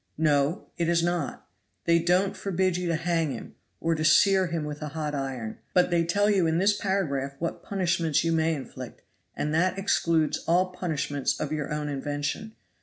[0.17, 0.71] "No!
[0.79, 1.45] it is not.
[1.85, 5.59] They don't forbid you to hang him, or to sear him with a hot iron,
[5.75, 9.03] but they tell you in this paragraph what punishments you may inflict,
[9.35, 12.55] and that excludes all punishments of your own invention.